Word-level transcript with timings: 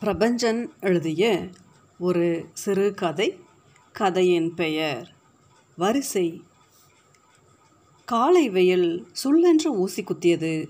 பிரபஞ்சன் 0.00 0.66
எழுதிய 0.80 1.48
ஒரு 1.98 2.46
சிறு 2.52 2.94
கதை 2.94 3.38
கதையின் 3.92 4.54
பெயர் 4.54 5.14
வரிசை. 5.76 6.42
காலை 8.04 8.48
வெயில் 8.48 9.06
சுள்ளென்று 9.24 9.66
ஊசி 9.66 10.04
குத்தியது. 10.04 10.68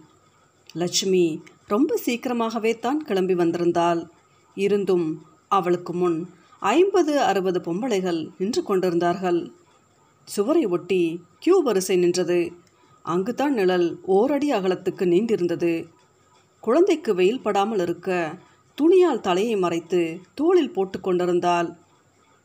லட்சுமி 0.73 1.43
ரொம்ப 1.67 1.97
சீக்கிரமாகவே 1.97 2.79
தான் 2.79 3.05
கிளம்பி 3.05 3.35
வந்திருந்தாள். 3.35 4.09
இருந்தும் 4.55 5.27
அவளுக்கு 5.49 5.93
முன் 5.93 6.31
ஐம்பது 6.61 7.21
அறுபது 7.21 7.61
பொம்பளைகள் 7.61 8.29
நின்று 8.39 8.63
கொண்டிருந்தார்கள். 8.63 9.53
சுவரை 10.25 10.67
ஒட்டி 10.67 11.25
கியூ 11.39 11.63
வரிசை 11.63 11.97
நின்றது. 11.97 12.53
அங்குதான் 13.03 13.53
நிழல் 13.53 14.01
ஓரடி 14.03 14.53
அகலத்துக்கு 14.53 15.07
நீண்டிருந்தது. 15.07 15.89
குழந்தைக்கு 16.61 17.15
வெயில் 17.15 17.41
படாமல் 17.41 17.79
இருக்க 17.79 18.39
துணியால் 18.81 19.21
தலையை 19.21 19.57
மறைத்து 19.57 20.01
தோளில் 20.35 20.73
போட்டு 20.73 20.99
கொண்டிருந்தாள் 21.01 21.69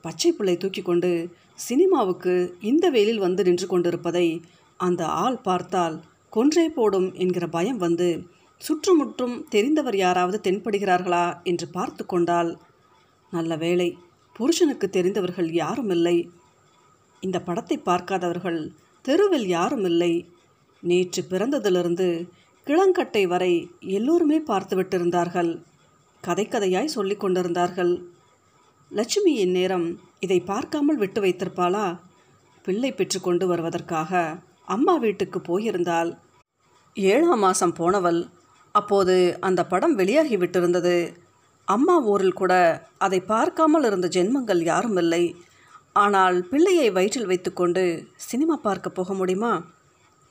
பச்சை 0.04 0.30
பிள்ளை 0.32 0.56
தூக்கி 0.58 0.82
கொண்டு 0.82 1.12
சினிமாவுக்கு 1.56 2.34
இந்த 2.62 2.86
வெயிலில் 2.90 3.18
வந்து 3.18 3.42
நின்று 3.44 3.68
கொண்டிருப்பதை 3.68 4.28
அந்த 4.80 5.02
ஆள் 5.06 5.38
பார்த்தால் 5.42 5.96
கொன்றே 6.34 6.66
போடும் 6.70 7.08
என்கிற 7.14 7.46
பயம் 7.48 7.78
வந்து 7.78 8.08
சுற்றுமுற்றும் 8.62 9.36
தெரிந்தவர் 9.50 9.96
யாராவது 9.96 10.38
தென்படுகிறார்களா 10.44 11.26
என்று 11.44 11.68
பார்த்து 11.68 12.06
கொண்டாள் 12.06 12.52
நல்ல 13.32 13.56
வேளை 13.56 13.88
புருஷனுக்கு 14.36 14.90
தெரிந்தவர்கள் 14.90 15.50
யாரும் 15.54 15.90
இல்லை. 15.90 16.18
இந்த 17.24 17.38
படத்தை 17.40 17.78
பார்க்காதவர்கள் 17.80 18.60
தெருவில் 19.06 19.48
யாரும் 19.48 19.86
இல்லை. 19.86 20.14
நேற்று 20.84 21.22
பிறந்ததிலிருந்து 21.30 22.08
கிளங்கட்டை 22.68 23.24
வரை 23.28 23.54
எல்லோருமே 23.98 24.40
பார்த்து 24.40 24.76
விட்டிருந்தார்கள் 24.76 25.52
கதை 26.28 26.46
கதையாய் 26.48 26.96
சொல்லிக் 26.96 27.24
கொண்டிருந்தார்கள். 27.24 27.94
லட்சுமி 28.92 29.32
இந்நேரம் 29.44 29.88
இதை 30.26 30.40
பார்க்காமல் 30.52 31.00
விட்டு 31.02 31.20
வைத்திருப்பாளா? 31.24 31.86
பிள்ளை 32.66 32.92
பெற்று 32.92 33.20
கொண்டு 33.22 33.46
வருவதற்காக 33.52 34.12
அம்மா 34.76 34.94
வீட்டுக்கு 35.04 35.40
போயிருந்தால் 35.50 36.12
ஏழாம் 36.96 37.44
மாதம் 37.46 37.76
போனவள். 37.80 38.20
அப்போது 38.76 39.16
அந்த 39.48 39.62
படம் 39.74 39.96
வெளியாகி 40.00 40.36
விட்டிருந்தது. 40.38 40.96
அம்மா 41.68 41.96
ஊரில் 42.12 42.40
கூட 42.42 42.54
அதை 43.06 43.20
பார்க்காமல் 43.34 43.86
இருந்த 43.90 44.08
ஜென்மங்கள் 44.16 44.62
யாரும் 44.72 45.00
இல்லை. 45.04 45.24
ஆனால் 46.04 46.38
பிள்ளையை 46.52 46.88
வயிற்றில் 46.96 47.30
வைத்துக்கொண்டு 47.32 47.84
சினிமா 48.30 48.56
பார்க்க 48.66 48.98
போக 48.98 49.14
முடியுமா? 49.14 49.54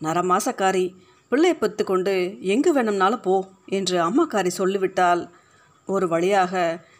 நரமாசக்காரி 0.01 0.87
பிள்ளையை 1.33 1.57
பத்து 1.59 1.83
கொண்டு 1.85 2.15
எங்கு 2.55 2.71
வேணும்னாலும் 2.77 3.25
போ 3.27 3.35
என்று 3.79 3.97
அம்மாக்காரி 4.09 4.51
சொல்லிவிட்டால் 4.61 5.23
ஒரு 5.89 6.09
வழியாக 6.09 6.53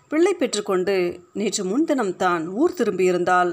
பிள்ளை 0.09 0.33
பெற்றுக்கொண்டு 0.35 0.97
நேற்று 1.33 1.63
முன்தினம் 1.65 2.17
தான் 2.17 2.43
ஊர் 2.49 2.77
திரும்பியிருந்தால் 2.79 3.53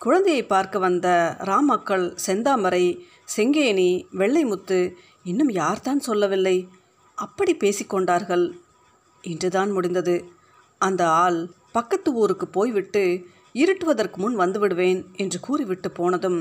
குழந்தையை 0.00 0.42
பார்க்க 0.46 0.78
வந்த 0.78 1.08
ராமக்கள் 1.42 2.04
செந்தாமரை 2.26 2.84
செங்கேணி 3.36 3.90
வெள்ளைமுத்து 4.18 4.78
இன்னும் 5.22 5.50
யார்தான் 5.50 6.00
சொல்லவில்லை. 6.00 6.56
அப்படி 7.18 7.52
பேசிக்கொண்டார்கள் 7.54 8.44
இன்றுதான் 9.24 9.70
முடிந்தது. 9.70 10.16
அந்த 10.80 11.02
ஆள் 11.24 11.40
பக்கத்து 11.72 12.10
ஊருக்கு 12.14 12.46
போய்விட்டு 12.46 13.02
இருட்டுவதற்கு 13.54 14.18
முன் 14.20 14.36
வந்துவிடுவேன் 14.38 15.00
என்று 15.16 15.38
கூறிவிட்டு 15.40 15.88
போனதும் 15.90 16.40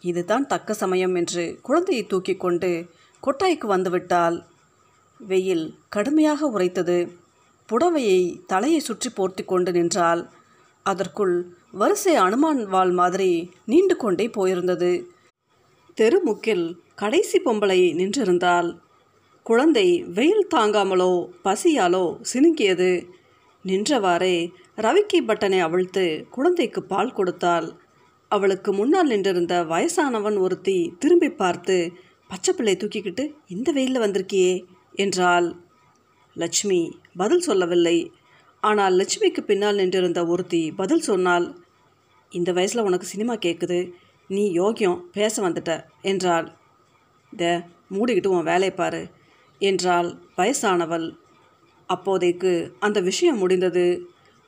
இதுதான் 0.00 0.46
தக்க 0.46 0.74
சமயம் 0.74 1.14
என்று 1.14 1.44
குழந்தையை 1.62 2.04
தூக்கி 2.06 2.34
கொண்டு 2.36 2.70
கொட்டாய்க்கு 3.22 3.66
வந்துவிட்டால் 3.66 4.36
வெயில் 5.20 5.66
கடுமையாக 5.88 6.46
உரைத்தது 6.46 6.96
புடவையை 7.68 8.20
தலையை 8.46 8.80
சுற்றி 8.80 9.10
போர்த்தி 9.10 9.44
கொண்டு 9.44 9.72
நின்றாள். 9.72 10.22
அதற்குள் 10.82 11.36
வரிசை 11.72 12.14
அனுமான் 12.16 12.62
வாள் 12.64 12.90
மாதிரி 12.90 13.30
நீண்டு 13.64 13.96
கொண்டே 13.96 14.26
போயிருந்தது. 14.28 14.92
தெருமுக்கில் 15.98 16.66
கடைசி 16.94 17.38
பொம்பளை 17.44 17.80
நின்றிருந்தாள். 17.94 18.68
குழந்தை 19.42 19.86
வெயில் 20.02 20.46
தாங்காமலோ 20.54 21.12
பசியாலோ 21.44 22.04
சினுங்கியது. 22.32 22.90
நின்றவாறே 23.64 24.36
ரவிக்கி 24.76 25.18
பட்டனை 25.26 25.58
அவிழ்த்து 25.60 26.04
குழந்தைக்கு 26.30 26.82
பால் 26.82 27.12
கொடுத்தாள். 27.12 27.66
அவளுக்கு 28.28 28.70
முன்னால் 28.72 29.06
நின்றிருந்த 29.06 29.54
வயசானவன் 29.64 30.36
ஒருத்தி 30.38 30.78
திரும்பி 30.98 31.30
பார்த்து 31.32 31.76
பச்சை 32.28 32.52
பிள்ளை 32.54 32.74
தூக்கிக்கிட்டு 32.76 33.24
இந்த 33.46 33.68
வெயிலில் 33.72 34.04
வந்திருக்கியே 34.04 34.52
என்றாள். 34.94 35.48
லட்சுமி 36.36 36.80
பதில் 37.16 37.44
சொல்லவில்லை. 37.48 37.96
ஆனால் 38.62 38.94
லட்சுமிக்கு 39.00 39.40
பின்னால் 39.40 39.80
நின்றிருந்த 39.80 40.20
ஒருத்தி 40.26 40.62
பதில் 40.72 41.04
சொன்னாள் 41.08 41.46
இந்த 42.32 42.50
வயசில் 42.52 42.86
உனக்கு 42.88 43.06
சினிமா 43.06 43.34
கேட்குது 43.34 43.78
நீ 44.30 44.44
யோகியம் 44.60 44.98
பேச 45.12 45.34
வந்துட்ட 45.42 45.72
என்றாள். 46.02 46.46
த 47.32 47.44
மூடிக்கிட்டு 47.94 48.32
உன் 48.36 48.48
வேலையை 48.50 48.74
பாரு 48.74 49.02
என்றாள் 49.60 50.08
வயசானவள். 50.36 51.06
அப்போதைக்கு 51.88 52.52
அந்த 52.78 52.98
விஷயம் 53.00 53.38
முடிந்தது. 53.38 53.86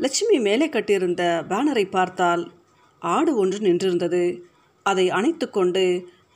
லட்சுமி 0.00 0.36
மேலே 0.38 0.66
கட்டியிருந்த 0.68 1.22
பேனரை 1.48 1.84
பார்த்தால் 1.90 2.42
ஆடு 3.02 3.32
ஒன்று 3.36 3.58
நின்றிருந்தது. 3.58 4.24
அதை 4.86 5.06
அணைத்து 5.10 5.46
கொண்டு 5.50 5.84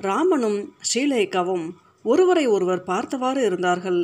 ராமனும் 0.00 0.58
ஸ்ரீலேகாவும் 0.88 1.66
ஒருவரை 2.04 2.44
ஒருவர் 2.46 2.82
பார்த்தவாறு 2.82 3.40
இருந்தார்கள். 3.44 4.00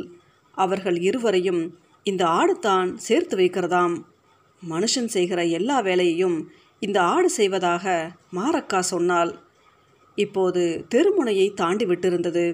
அவர்கள் 0.63 0.97
இருவரையும் 1.07 1.61
இந்த 2.05 2.23
ஆடு 2.39 2.53
தான் 2.59 2.89
சேர்த்து 3.07 3.35
வைக்கிறதாம். 3.39 3.95
மனுஷன் 4.61 5.09
செய்கிற 5.15 5.39
எல்லா 5.57 5.77
வேலையையும் 5.79 6.37
இந்த 6.81 6.97
ஆடு 7.13 7.29
செய்வதாக 7.39 7.85
மாரக்கா 8.37 8.79
சொன்னால் 8.93 9.31
இப்போது 10.17 10.63
தெருமுனையை 10.93 11.47
தாண்டி 11.53 11.85
விட்டிருந்தது. 11.85 12.45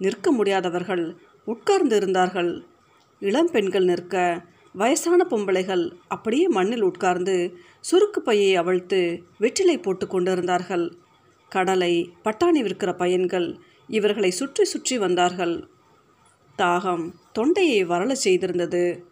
நிற்க 0.00 0.26
முடியாதவர்கள் 0.32 1.04
உட்கார்ந்து 1.46 1.94
இருந்தார்கள். 1.96 2.52
இளம் 3.22 3.50
பெண்கள் 3.54 3.88
நிற்க 3.90 4.14
வயசான 4.74 5.20
பொம்பளைகள் 5.30 5.84
அப்படியே 6.14 6.46
மண்ணில் 6.48 6.86
உட்கார்ந்து 6.88 7.36
சுருக்கு 7.90 8.20
பையை 8.28 8.50
அவிழ்த்து 8.62 9.00
வெற்றிலை 9.42 9.76
போட்டு 9.78 10.06
கொண்டிருந்தார்கள். 10.06 10.86
கடலை 11.52 11.92
பட்டாணி 12.24 12.60
விற்கிற 12.66 12.90
பையன்கள் 13.02 13.48
இவர்களை 13.88 14.30
சுற்றி 14.40 14.64
சுற்றி 14.64 14.96
வந்தார்கள். 14.98 15.54
தாகம் 16.58 17.12
தொண்டையை 17.32 17.86
வரலச் 17.86 18.22
செய்திருந்தது. 18.24 19.02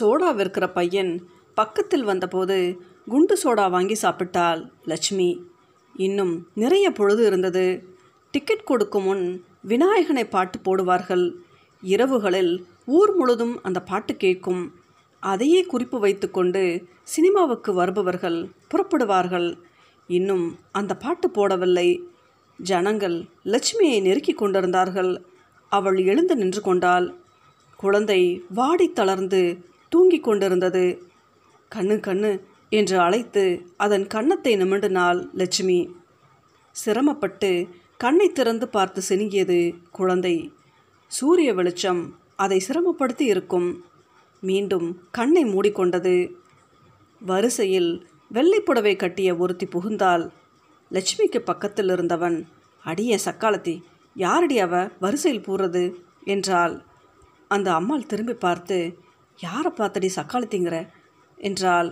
சோடா 0.00 0.30
விற்கிற 0.36 0.72
பையன் 0.72 1.26
பக்கத்தில் 1.54 2.04
வந்தபோது 2.04 2.80
குண்டு 3.06 3.38
சோடா 3.42 3.70
வாங்கி 3.70 3.96
சாப்பிட்டாள் 4.02 4.70
லட்சுமி. 4.84 5.44
இன்னும் 5.96 6.48
நிறைய 6.54 6.90
பொழுது 6.90 7.26
இருந்தது. 7.26 7.84
டிக்கெட் 8.30 8.64
கொடுக்கும் 8.64 9.02
முன் 9.02 9.44
விநாயகனை 9.68 10.24
பாட்டு 10.24 10.58
போடுவார்கள். 10.58 11.32
இரவுகளில் 11.82 12.64
ஊர் 12.86 13.14
முழுதும் 13.14 13.62
அந்த 13.62 13.82
பாட்டு 13.82 14.16
கேட்கும். 14.16 14.74
அதையே 15.20 15.62
குறிப்பு 15.62 15.98
வைத்துக்கொண்டு 15.98 16.84
சினிமாவுக்கு 17.02 17.72
வருபவர்கள் 17.72 18.50
புறப்படுவார்கள். 18.70 19.56
இன்னும் 20.06 20.58
அந்த 20.72 20.96
பாட்டு 20.96 21.28
போடவில்லை. 21.28 22.00
ஜனங்கள் 22.58 23.24
லட்சுமியை 23.44 24.00
நெருக்கி 24.02 24.32
கொண்டிருந்தார்கள். 24.32 25.24
அவள் 25.68 25.98
எழுந்து 26.02 26.36
நின்று 26.36 26.60
கொண்டாள். 26.60 27.14
குழந்தை 27.76 28.42
வாடி 28.50 28.92
தளர்ந்து 28.92 29.64
தூங்கிக் 29.88 30.22
கொண்டிருந்தது. 30.22 31.02
கண்ணு 31.74 31.96
கண்ணு 31.98 32.40
என்று 32.68 32.98
அழைத்து 32.98 33.62
அதன் 33.76 34.06
கன்னத்தை 34.06 34.56
நிமிண்டினாள் 34.56 35.32
லட்சுமி. 35.32 35.96
சிரமப்பட்டு 36.72 37.68
கண்ணை 37.96 38.32
திறந்து 38.32 38.68
பார்த்து 38.68 39.02
செனுங்கியது 39.08 39.74
குழந்தை. 39.90 40.52
சூரிய 41.06 41.54
வெளிச்சம் 41.54 42.18
அதை 42.36 42.64
சிரமப்படுத்தி 42.68 43.20
இருக்கும். 43.20 43.84
மீண்டும் 44.40 45.02
கண்ணை 45.10 45.44
மூடிக்கொண்டது. 45.44 46.32
வரிசையில் 47.20 48.06
வெள்ளை 48.28 48.60
புடவை 48.60 48.96
கட்டிய 48.96 49.36
ஒருத்தி 49.36 49.66
புகுந்தாள். 49.66 50.30
லட்சுமிக்கு 50.90 51.38
பக்கத்தில் 51.38 51.88
இருந்தவன் 51.88 52.48
அடிய 52.84 53.18
சக்காலத்தி 53.24 53.82
யாரடி 54.18 54.56
அவ? 54.58 54.74
வரிசையில் 55.00 55.46
போடுறது 55.46 55.82
என்றாள். 56.24 56.74
அந்த 57.50 57.68
அம்மாள் 57.74 58.06
திரும்பி 58.06 58.34
பார்த்து 58.34 58.78
யாரை 59.38 59.70
பார்த்தடி 59.70 60.08
சக்காலத்திங்கிற 60.16 60.76
என்றாள். 61.38 61.90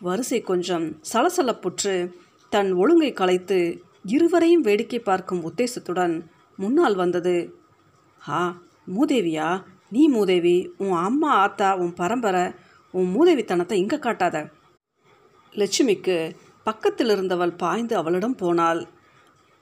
வரிசை 0.00 0.40
கொஞ்சம் 0.40 0.86
சலசலப்புற்று 1.12 1.94
தன் 2.52 2.70
ஒழுங்கை 2.72 3.10
கலைத்து 3.12 3.58
இருவரையும் 4.02 4.60
வேடிக்கை 4.60 5.00
பார்க்கும் 5.00 5.44
உத்தேசத்துடன் 5.48 6.14
முன்னால் 6.58 6.94
வந்தது. 6.94 7.36
ஆ 8.22 8.40
மூதேவியா? 8.94 9.48
நீ 9.90 10.02
மூதேவி 10.08 10.56
உன் 10.76 10.96
அம்மா 10.98 11.30
ஆத்தா 11.36 11.68
உன் 11.74 11.94
பரம்பரை 11.94 12.44
உன் 12.94 13.08
மூதேவித்தனத்தை 13.14 13.72
இங்கே 13.72 13.96
காட்டாத. 13.96 14.36
லட்சுமிக்கு 15.52 16.16
பக்கத்தில் 16.66 17.10
இருந்தவள் 17.10 17.54
பாய்ந்து 17.54 17.94
அவளிடம் 17.96 18.34
போனாள். 18.34 18.80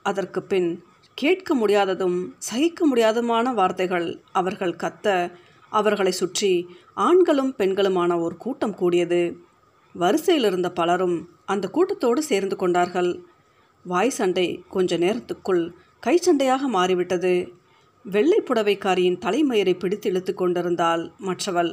அதற்கு 0.05 0.39
பின் 0.43 0.69
கேட்க 1.17 1.55
முடியாததும் 1.55 2.17
சகிக்க 2.37 2.81
முடியாததுமான 2.87 3.53
வார்த்தைகள் 3.53 4.07
அவர்கள் 4.31 4.79
கத்த 4.83 5.31
அவர்களை 5.71 6.11
சுற்றி 6.11 6.51
ஆண்களும் 6.93 7.53
பெண்களுமான 7.57 8.11
ஒரு 8.19 8.35
கூட்டம் 8.37 8.75
கூடியது. 8.75 9.21
வரிசையில் 9.95 10.43
இருந்த 10.43 10.69
பலரும் 10.71 11.17
அந்த 11.45 11.65
கூட்டத்தோடு 11.67 12.21
சேர்ந்து 12.23 12.55
கொண்டார்கள். 12.55 13.11
வாய் 13.85 14.09
சண்டை 14.09 14.47
கொஞ்ச 14.69 14.97
நேரத்துக்குள் 14.97 15.63
கை 15.99 16.15
சண்டையாக 16.17 16.67
மாறிவிட்டது. 16.67 17.33
வெள்ளை 18.05 18.39
புடவைக்காரியின் 18.39 19.21
தலைமயிரை 19.25 19.75
பிடித்து 19.79 20.09
இழுத்து 20.09 20.33
கொண்டிருந்தால் 20.33 21.03
மற்றவள். 21.17 21.71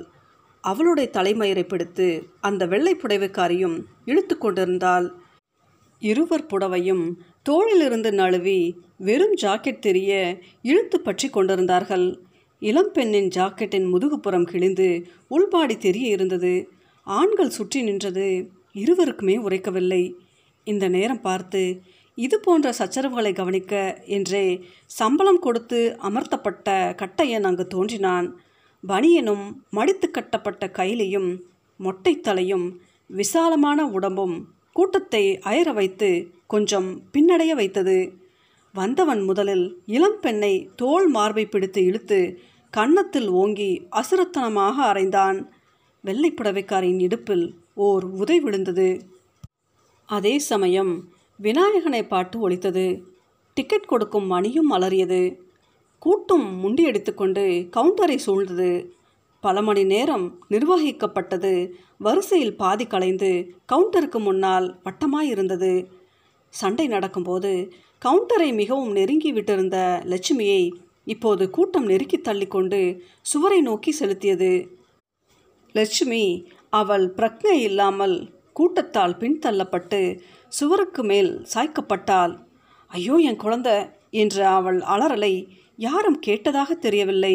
அவளுடைய 0.65 1.09
தலைமயிரை 1.13 1.65
பிடித்து 1.69 2.07
அந்த 2.41 2.63
வெள்ளை 2.67 2.95
புடவைக்காரியும் 2.95 3.77
இழுத்து 4.05 4.39
கொண்டிருந்தால் 4.39 5.07
இருவர் 6.03 6.47
புடவையும் 6.47 7.05
தோளிலிருந்து 7.47 8.11
நழுவி 8.13 8.59
வெறும் 8.97 9.37
ஜாக்கெட் 9.43 9.79
தெரிய 9.79 10.11
இழுத்து 10.63 11.01
பற்றி 11.01 11.29
கொண்டிருந்தார்கள். 11.29 12.07
இளம்பெண்ணின் 12.63 13.31
ஜாக்கெட்டின் 13.37 13.87
முதுகுப்புறம் 13.93 14.45
கிழிந்து 14.45 14.89
உள்பாடி 15.31 15.77
தெரிய 15.77 16.09
இருந்தது. 16.09 16.53
ஆண்கள் 17.07 17.51
சுற்றி 17.51 17.83
நின்றது. 17.83 18.27
இருவருக்குமே 18.75 19.37
உரைக்கவில்லை. 19.47 20.03
இந்த 20.67 20.85
நேரம் 20.89 21.21
பார்த்து 21.21 21.63
இது 22.19 22.37
போன்ற 22.41 22.69
சச்சரவுகளை 22.79 23.33
கவனிக்க 23.35 23.75
என்றே 24.07 24.45
சம்பளம் 24.87 25.39
கொடுத்து 25.39 25.81
அமர்த்தப்பட்ட 26.03 26.69
கட்டையன் 27.03 27.47
அங்கு 27.49 27.67
தோன்றினான். 27.67 28.27
பனியனும் 28.85 29.45
மடித்து 29.71 30.07
கட்டப்பட்ட 30.11 30.67
கைலியும் 30.79 31.31
மொட்டைத்தலையும் 31.81 32.67
விசாலமான 33.11 33.87
உடம்பும் 33.87 34.37
கூட்டத்தை 34.73 35.39
அயர 35.39 35.73
வைத்து 35.73 36.11
கொஞ்சம் 36.47 37.03
பின்னடைய 37.13 37.53
வைத்தது. 37.55 38.13
வந்தவன் 38.75 39.23
முதலில் 39.23 39.83
இளம் 39.87 40.21
பெண்ணை 40.21 40.71
தோல் 40.77 41.09
மார்பை 41.09 41.47
பிடித்து 41.47 41.85
இழுத்து 41.85 42.39
கன்னத்தில் 42.71 43.29
ஓங்கி 43.29 43.87
அசுரத்தனமாக 43.91 44.77
அரைந்தான் 44.91 45.39
வெள்ளைப்புடவைக்காரின் 46.05 46.99
இடுப்பில் 46.99 47.55
ஓர் 47.75 48.05
உதை 48.05 48.41
விழுந்தது. 48.41 48.89
அதே 50.09 50.39
சமயம் 50.39 50.93
விநாயகனை 51.43 52.03
பாட்டு 52.09 52.39
ஒலித்தது. 52.41 52.87
டிக்கெட் 53.55 53.85
கொடுக்கும் 53.85 54.27
மணியும் 54.27 54.73
அலறியது. 54.73 55.39
கூட்டம் 55.99 56.47
முண்டியடித்துக்கொண்டு 56.65 57.45
கவுண்டரை 57.77 58.19
சூழ்ந்தது. 58.27 58.71
பல 59.43 59.63
மணி 59.63 59.83
நேரம் 59.85 60.27
நிர்வகிக்கப்பட்டது. 60.51 61.53
வரிசையில் 61.99 62.57
பாதி 62.57 62.85
கலைந்து 62.87 63.31
கவுண்டருக்கு 63.73 64.19
முன்னால் 64.19 64.67
வட்டமாயிருந்தது. 64.85 65.73
சண்டை 66.55 66.87
நடக்கும்போது 66.87 67.53
கவுண்டரை 68.03 68.49
மிகவும் 68.55 68.93
நெருங்கி 68.93 69.31
விட்டிருந்த 69.33 69.79
லட்சுமியை 70.05 70.63
இப்போது 71.07 71.45
கூட்டம் 71.51 71.87
நெருக்கி 71.87 72.19
தள்ளிக்கொண்டு 72.19 72.81
சுவரை 73.23 73.61
நோக்கி 73.61 73.93
செலுத்தியது. 74.01 74.53
லட்சுமி 75.75 76.25
அவள் 76.73 77.07
பிரக்ஞை 77.17 77.57
இல்லாமல் 77.69 78.17
கூட்டத்தால் 78.53 79.17
பின்தள்ளப்பட்டு 79.21 80.01
சுவருக்கு 80.53 81.03
மேல் 81.05 81.31
சாய்க்கப்பட்டாள். 81.55 82.33
ஐயோ 82.91 83.17
என் 83.29 83.43
குழந்தை! 83.45 83.77
என்ற 84.15 84.37
அவள் 84.51 84.79
அலறலை. 84.95 85.35
யாரும் 85.79 86.19
கேட்டதாக 86.27 86.71
தெரியவில்லை. 86.79 87.35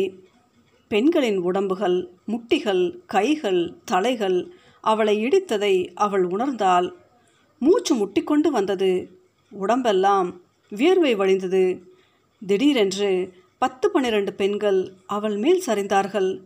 பெண்களின் 0.92 1.38
உடம்புகள் 1.38 1.98
முட்டிகள் 2.25 2.84
கைகள் 3.06 3.62
தலைகள் 3.86 4.51
அவளை 4.84 5.16
இடித்ததை 5.25 5.89
அவள் 5.95 6.25
உணர்ந்தாள். 6.25 6.88
மூச்சு 7.60 7.94
முட்டிக்கொண்டு 7.95 8.50
வந்தது. 8.51 8.92
உடம்பெல்லாம் 9.51 10.42
வியர்வை 10.72 11.13
வழிந்தது. 11.16 11.81
திடீரென்று 12.42 13.12
பத்து 13.57 13.92
பன்னிரண்டு 13.92 14.34
பெண்கள் 14.34 14.80
அவள் 15.06 15.38
மேல் 15.38 15.62
சரிந்தார்கள். 15.68 16.42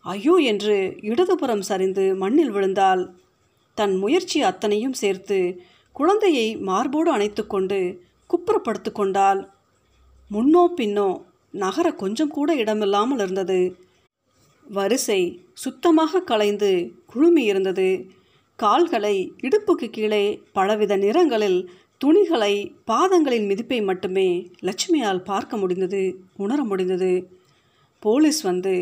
ஐயோ 0.00 0.34
என்று 0.36 0.76
இடதுபுறம் 1.00 1.60
சரிந்து 1.60 2.04
மண்ணில் 2.16 2.50
விழுந்தாள். 2.50 3.02
தன் 3.74 3.96
முயற்சி 3.96 4.42
அத்தனையும் 4.42 4.92
சேர்த்து 4.92 5.38
குழந்தையை 5.92 6.56
மார்போடு 6.56 7.10
அணைத்துக்கொண்டு 7.16 8.00
குப்புறப்படுத்து 8.30 8.92
கொண்டாள். 8.92 9.40
முன்னோ 10.30 10.62
பின்னோ 10.76 11.08
நகர 11.50 11.86
கொஞ்சம் 11.92 12.28
கூட 12.28 12.54
இடமில்லாமல் 12.54 13.18
இருந்தது. 13.18 13.60
வரிசை 14.70 15.20
சுத்தமாக 15.54 16.20
கலைந்து 16.20 16.70
குழுமி 17.06 17.44
இருந்தது. 17.44 17.88
கால்களை 18.56 19.16
இடுப்புக்கு 19.42 19.90
கீழே 19.90 20.40
பலவித 20.52 20.96
நிறங்களில் 20.96 21.68
துணிகளை 21.98 22.54
பாதங்களின் 22.86 23.46
மிதிப்பை 23.46 23.82
மட்டுமே 23.82 24.28
லட்சுமியால் 24.60 25.22
பார்க்க 25.22 25.56
முடிந்தது 25.56 26.02
உணர 26.36 26.64
முடிந்தது. 26.64 27.28
போலீஸ் 28.00 28.42
வந்து 28.42 28.74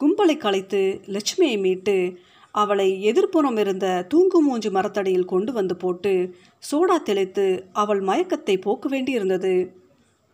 கும்பலை 0.00 0.36
கலைத்து 0.36 1.00
லட்சுமியை 1.06 1.58
மீட்டு 1.60 2.18
அவளை 2.54 3.12
எதிர்ப்புறம் 3.12 3.58
இருந்த 3.58 4.06
தூங்கு 4.08 4.42
மூஞ்சி 4.42 4.70
மரத்தடியில் 4.70 5.24
கொண்டு 5.24 5.52
வந்து 5.52 5.76
போட்டு 5.76 6.34
சோடா 6.70 7.02
தெளித்து 7.02 7.68
அவள் 7.72 8.00
மயக்கத்தை 8.00 8.56
போக்க 8.60 8.88
வேண்டியிருந்தது. 8.88 9.70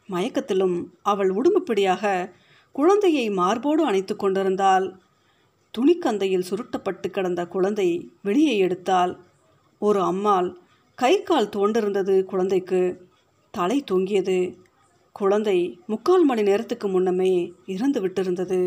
மயக்கத்திலும் 0.08 0.76
அவள் 1.02 1.30
உடும்புப்பிடியாக 1.30 2.32
குழந்தையை 2.76 3.30
மார்போடு 3.30 3.82
அணைத்து 3.84 4.16
கொண்டிருந்தாள். 4.16 4.86
துணிக்கந்தையில் 5.74 6.48
சுருட்டப்பட்டு 6.50 7.08
கிடந்த 7.10 7.46
குழந்தை 7.46 7.88
வெளியே 8.22 8.54
எடுத்தாள். 8.62 9.12
ஒரு 9.78 10.00
அம்மாள் 10.02 10.48
கை 10.94 11.22
கால் 11.22 11.48
தோண்டிருந்தது 11.48 12.24
குழந்தைக்கு. 12.24 12.80
தலை 13.50 13.78
தொங்கியது. 13.82 14.38
குழந்தை 15.12 15.80
முக்கால் 15.86 16.24
மணி 16.24 16.42
நேரத்துக்கு 16.42 16.88
முன்னமே 16.88 17.52
இறந்து 17.66 18.08
விட்டிருந்தது. 18.08 18.60